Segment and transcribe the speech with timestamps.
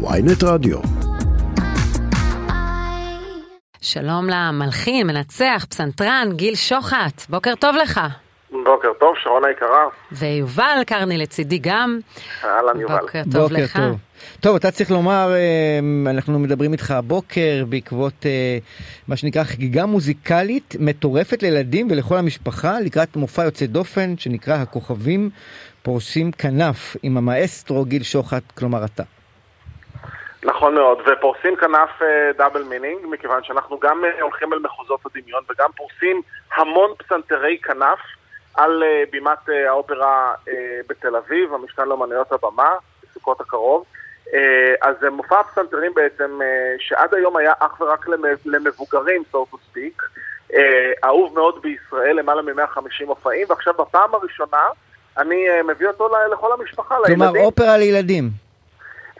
[0.00, 0.78] ויינט רדיו.
[3.80, 8.00] שלום למלחין, מנצח, פסנתרן, גיל שוחט, בוקר טוב לך.
[8.50, 9.84] בוקר טוב, שרון היקרה.
[10.12, 11.98] ויובל קרני לצידי גם.
[12.44, 13.00] אהלן יובל.
[13.00, 13.76] בוקר טוב בוקר לך.
[13.76, 13.96] טוב.
[14.40, 18.58] טוב, אתה צריך לומר, אה, אנחנו מדברים איתך הבוקר בעקבות אה,
[19.08, 25.30] מה שנקרא חגיגה מוזיקלית מטורפת לילדים ולכל המשפחה לקראת מופע יוצא דופן שנקרא הכוכבים
[25.82, 29.02] פורסים כנף עם המאסטרו גיל שוחט, כלומר אתה.
[30.58, 31.90] נכון מאוד, ופורסים כנף
[32.36, 36.22] double meaning, מכיוון שאנחנו גם אה, הולכים אל מחוזות הדמיון וגם פורסים
[36.56, 37.98] המון פסנתרי כנף
[38.54, 40.34] על אה, בימת אה, האופרה
[40.88, 42.70] בתל אביב, המשכן לאמנויות הבמה,
[43.02, 43.84] בסוכות הקרוב.
[44.82, 46.38] אז זה מופע פסנתרים בעצם
[46.78, 50.02] שעד היום היה אך ורק למ- למבוגרים, so to speak,
[50.54, 54.66] אה, אהוב מאוד בישראל, למעלה מ-150 מופעים, ועכשיו בפעם הראשונה
[55.18, 57.44] אני מביא אותו לכל המשפחה, כלומר לילדים.
[57.44, 58.47] אופרה לילדים.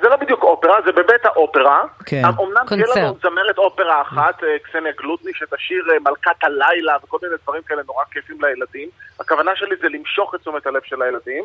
[0.03, 1.85] זה לא בדיוק אופרה, זה בבית האופרה.
[2.07, 2.23] כן.
[2.25, 2.85] אמנם תהיה.
[2.97, 7.83] לנו זמרת אופרה אחת, אה, קסניה גלוטני, שתשאיר אה, מלכת הלילה וכל מיני דברים כאלה
[7.87, 8.89] נורא כיפים לילדים.
[9.21, 11.45] הכוונה שלי זה למשוך את תשומת הלב של הילדים.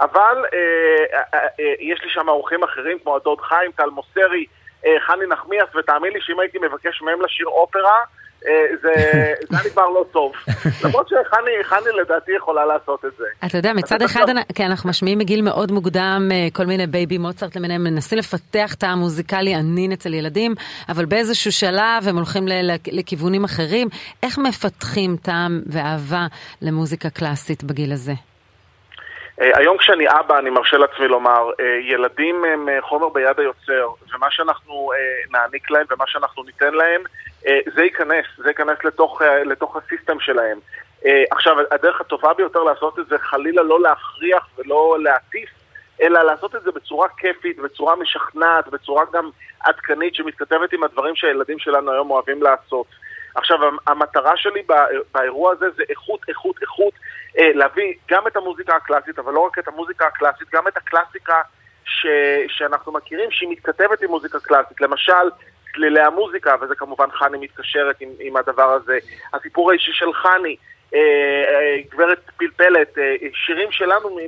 [0.00, 4.46] אבל אה, אה, אה, יש לי שם אורחים אחרים, כמו הדוד חיים, טל מוסרי,
[4.86, 8.04] אה, חני נחמיאס, ותאמין לי שאם הייתי מבקש מהם לשיר אופרה, אה,
[8.82, 8.88] זה
[9.50, 10.32] זה היה נגמר לא טוב.
[10.84, 13.24] למרות שחני לדעתי יכולה לעשות את זה.
[13.46, 14.28] אתה יודע, מצד אחד.
[14.30, 18.74] אנ- כן, אנחנו משמיעים מגיל מאוד מוקדם אה, כל מיני בייבי מוצרט למיניהם, מנסים לפתח
[18.74, 20.54] את המוזיקליות, העניין אצל ילדים,
[20.88, 22.44] אבל באיזשהו שלב הם הולכים
[22.92, 23.88] לכיוונים אחרים.
[24.22, 26.26] איך מפתחים טעם ואהבה
[26.62, 28.12] למוזיקה קלאסית בגיל הזה?
[29.40, 33.88] אה, היום כשאני אבא, אני מרשה לעצמי לומר, אה, ילדים הם אה, חומר ביד היוצר,
[34.14, 34.90] ומה שאנחנו
[35.30, 37.02] נעניק להם ומה שאנחנו ניתן להם,
[37.74, 40.58] זה ייכנס, זה ייכנס לתוך, לתוך הסיסטם שלהם.
[41.30, 45.50] עכשיו, הדרך הטובה ביותר לעשות את זה, חלילה לא להכריח ולא להטיף,
[46.02, 51.58] אלא לעשות את זה בצורה כיפית, בצורה משכנעת, בצורה גם עדכנית, שמתכתבת עם הדברים שהילדים
[51.58, 52.86] שלנו היום אוהבים לעשות.
[53.34, 56.94] עכשיו, המטרה שלי בא- באירוע הזה זה איכות, איכות, איכות,
[57.36, 61.40] להביא גם את המוזיקה הקלאסית, אבל לא רק את המוזיקה הקלאסית, גם את הקלאסיקה
[61.84, 62.06] ש...
[62.48, 64.80] שאנחנו מכירים, שהיא מתכתבת עם מוזיקה קלאסית.
[64.80, 65.30] למשל,
[65.74, 68.98] צלילי המוזיקה, וזה כמובן חני מתקשרת עם, עם הדבר הזה.
[69.32, 70.56] הסיפור האישי של חני,
[70.94, 74.18] אה, אה, גברת פלפלת, אה, שירים שלנו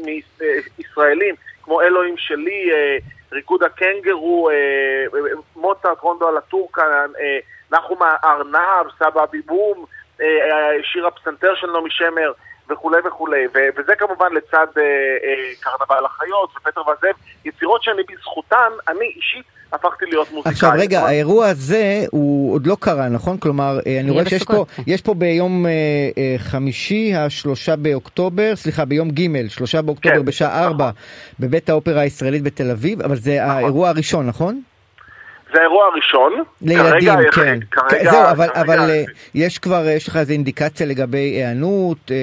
[0.78, 2.96] מישראלים, כמו אלוהים שלי, אה,
[3.32, 5.20] ריקוד הקנגרו, אה, אה,
[5.56, 7.38] מוצרט, רונדו על הטורקן, אה,
[7.70, 9.84] נחום ארנב, סבא ביבום,
[10.20, 12.32] אה, אה, שיר הפסנתר של נעמי שמר
[12.70, 18.70] וכולי וכולי, ו- וזה כמובן לצד אה, אה, קרנבל החיות ופטר והזאב, יצירות שאני בזכותן,
[18.88, 20.52] אני אישית הפכתי להיות מוזיקאי.
[20.52, 21.10] עכשיו רגע, נכון?
[21.10, 23.38] האירוע הזה הוא עוד לא קרה, נכון?
[23.38, 24.64] כלומר, אה, אני רואה שיש פה.
[24.86, 25.70] יש פה ביום אה,
[26.18, 30.62] אה, חמישי, השלושה באוקטובר, סליחה, ביום ג', שלושה באוקטובר כן, בשעה נכון.
[30.62, 30.90] ארבע,
[31.40, 34.60] בבית האופרה הישראלית בתל אביב, אבל זה האירוע הראשון, נכון?
[35.56, 36.32] זה האירוע הראשון.
[36.62, 37.58] לילדים, כרגע, כן.
[37.70, 39.02] כרגע, זהו, אבל, כרגע, אבל אה,
[39.34, 42.16] יש כבר, יש לך איזו אינדיקציה לגבי היענות, אה,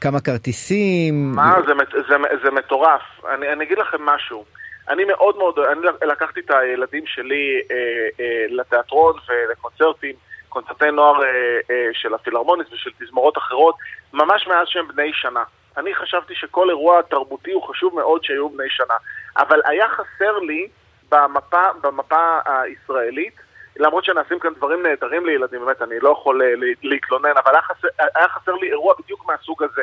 [0.00, 1.32] כמה כרטיסים?
[1.34, 1.72] מה, זה,
[2.08, 2.14] זה,
[2.44, 3.02] זה מטורף.
[3.34, 4.44] אני, אני אגיד לכם משהו.
[4.88, 7.76] אני מאוד מאוד, אני לקחתי את הילדים שלי אה,
[8.20, 10.14] אה, לתיאטרון ולקונצרטים,
[10.48, 11.28] קונצרטי נוער אה,
[11.70, 13.74] אה, של הפילהרמוניס ושל תזמורות אחרות,
[14.12, 15.44] ממש מאז שהם בני שנה.
[15.76, 18.94] אני חשבתי שכל אירוע תרבותי הוא חשוב מאוד שיהיו בני שנה.
[19.36, 20.68] אבל היה חסר לי
[21.14, 23.34] במפה, במפה הישראלית,
[23.76, 27.62] למרות שנעשים כאן דברים נהדרים לילדים, באמת, אני לא יכול אה, לה- להתלונן, אבל היה
[27.62, 29.82] חסר, היה חסר לי אירוע בדיוק מהסוג הזה.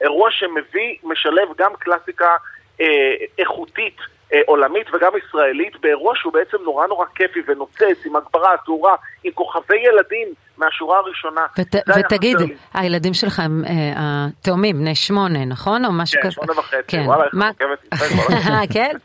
[0.00, 2.36] אירוע שמביא, משלב גם קלאסיקה
[2.80, 2.86] אה,
[3.38, 3.96] איכותית
[4.34, 9.32] אה, עולמית וגם ישראלית, באירוע שהוא בעצם נורא נורא כיפי ונוצץ, עם הגברה, תאורה, עם
[9.32, 11.46] כוכבי ילדים מהשורה הראשונה.
[11.58, 11.66] ות,
[11.98, 12.36] ותגיד.
[12.74, 15.84] הילדים שלך הם אה, התאומים, בני שמונה, נכון?
[15.84, 16.34] או משהו כן, כזה?
[16.34, 17.02] שמונה וחצי, כן.
[17.06, 17.78] וואלה, איך את עוקבת.
[18.74, 18.96] כן?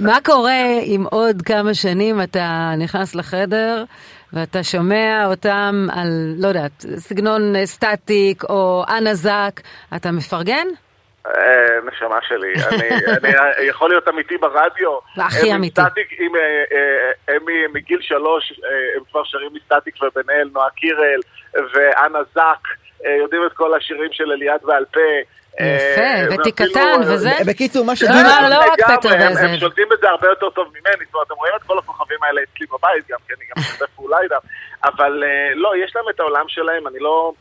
[0.00, 3.84] מה קורה אם עוד כמה שנים אתה נכנס לחדר
[4.32, 9.60] ואתה שומע אותם על, לא יודעת, סגנון אה, סטטיק או אנה זק,
[9.96, 10.66] אתה מפרגן?
[11.26, 11.32] אה,
[11.86, 14.98] נשמה שלי, אני, אני יכול להיות אמיתי ברדיו.
[15.16, 15.80] הכי אמיתי.
[15.80, 15.86] אה,
[16.72, 17.42] אה, הם
[17.72, 21.20] מגיל שלוש, אה, הם כבר שרים מסטטיק ובן-אל, נועה קירל
[21.74, 22.68] ואנה זק,
[23.06, 25.00] אה, יודעים את כל השירים של אליעד בעל פה.
[25.60, 27.30] אה, יפה, ותי ואפילו- קטן וזה.
[27.46, 28.10] בקיצור, מה לא, שגיל...
[28.42, 29.44] לא, לא רק פטר הם- והזאב.
[29.50, 32.40] הם שולטים בזה הרבה יותר טוב ממני, זאת אומרת, אתם רואים את כל הכוכבים האלה
[32.42, 34.36] אצלי בבית גם, כי אני גם משתף פעולה איתם,
[34.84, 37.32] אבל אה, לא, יש להם את העולם שלהם, אני לא...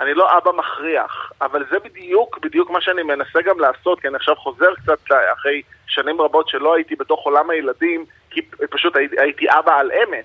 [0.00, 4.16] אני לא אבא מכריח, אבל זה בדיוק, בדיוק מה שאני מנסה גם לעשות, כי אני
[4.16, 4.98] עכשיו חוזר קצת
[5.32, 8.40] אחרי שנים רבות שלא הייתי בתוך עולם הילדים, כי
[8.70, 10.24] פשוט הייתי, הייתי אבא על אמת.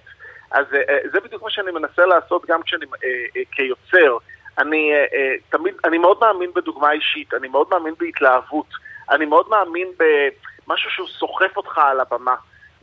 [0.51, 4.18] אז אה, זה בדיוק מה שאני מנסה לעשות גם כשאני אה, אה, כיוצר.
[4.57, 8.65] אני אה, אה, תמיד, אני מאוד מאמין בדוגמה אישית, אני מאוד מאמין בהתלהבות,
[9.09, 12.35] אני מאוד מאמין במשהו שהוא סוחף אותך על הבמה.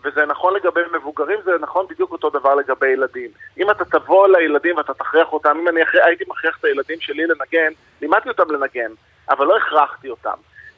[0.04, 3.30] וזה נכון לגבי מבוגרים, זה נכון בדיוק אותו דבר לגבי ילדים.
[3.58, 7.72] אם אתה תבוא לילדים ואתה תכריח אותם, אם אני הייתי מכריח את הילדים שלי לנגן,
[8.00, 8.92] לימדתי אותם לנגן,
[9.30, 10.34] אבל לא הכרחתי אותם.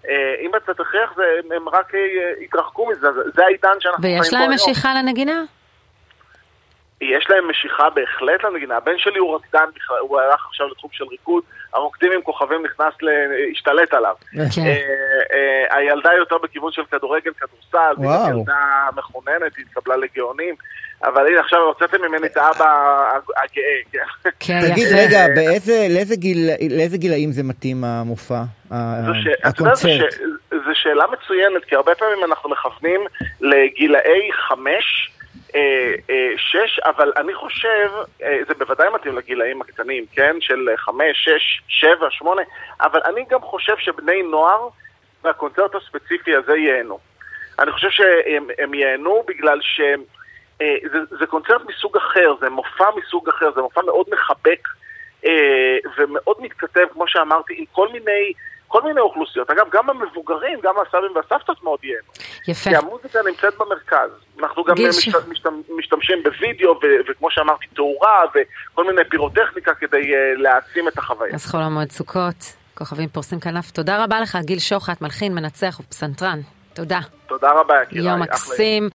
[0.08, 1.14] אה, אם אתה תכריח,
[1.50, 1.92] הם, רק
[2.40, 4.22] יתרחקו מזה, זה העידן שאנחנו חיים בו היום.
[4.22, 5.42] ויש להם משיכה לנגינה?
[7.16, 8.76] יש להם משיכה בהחלט לנגינה.
[8.76, 9.64] הבן שלי הוא רקדן,
[10.00, 11.42] הוא הלך עכשיו לתחום של ריקוד,
[11.74, 14.14] הרוקדים עם כוכבים נכנס, להשתלט עליו.
[14.32, 14.62] כן.
[14.66, 14.76] אה,
[15.34, 20.54] אה, הילדה היא יותר בכיוון של כדורגל, כדורסל, היא ילדה מחוננת, היא התקבלה לגאונים.
[21.04, 22.64] אבל הנה עכשיו הוצאתם ממני את האבא
[23.36, 23.98] הגאה.
[24.14, 25.26] כן, כן תגיד רגע,
[26.70, 28.42] לאיזה גילאים זה מתאים המופע,
[29.44, 30.14] הקונצרט?
[30.50, 33.00] זו שאלה מצוינת, כי הרבה פעמים אנחנו מכוונים
[33.40, 35.10] לגילאי חמש.
[35.54, 37.90] אה, אה, שש, אבל אני חושב,
[38.22, 40.36] אה, זה בוודאי מתאים לגילאים הקטנים, כן?
[40.40, 42.42] של חמש, שש, שבע, שמונה,
[42.80, 44.68] אבל אני גם חושב שבני נוער
[45.24, 46.98] מהקונצרט הספציפי הזה ייהנו.
[47.58, 53.80] אני חושב שהם ייהנו בגלל שזה קונצרט מסוג אחר, זה מופע מסוג אחר, זה מופע
[53.82, 54.68] מאוד מחבק
[55.98, 58.32] ומאוד מתכתב, כמו שאמרתי, עם כל מיני...
[58.74, 59.50] כל מיני אוכלוסיות.
[59.50, 62.08] אגב, גם המבוגרים, גם הסבים והסבתות מאוד ייהנו.
[62.48, 62.70] יפה.
[62.70, 64.10] כי המוזיקה נמצאת במרכז.
[64.40, 65.14] אנחנו גם משת, ש...
[65.28, 65.46] משת,
[65.78, 71.34] משתמשים בווידאו, ו, וכמו שאמרתי, תאורה, וכל מיני פירוטכניקה כדי uh, להעצים את החוויה.
[71.34, 73.70] אז חול המועד סוכות, כוכבים פורסים כנף.
[73.70, 76.40] תודה רבה לך, גיל שוחט, מלחין, מנצח ופסנתרן.
[76.74, 77.00] תודה.
[77.26, 78.10] תודה רבה, יקירה.
[78.10, 78.88] יום מקסים.